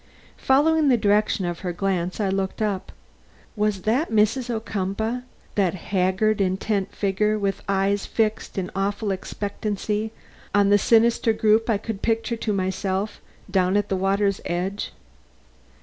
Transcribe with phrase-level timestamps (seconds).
[0.37, 2.91] Following the direction of her glance, I looked up.
[3.55, 4.49] Was that Mrs.
[4.49, 5.21] Ocumpaugh
[5.53, 10.11] that haggard, intent figure with eyes fixed in awful expectancy
[10.55, 14.91] on the sinister group I could picture to myself down at the water's edge?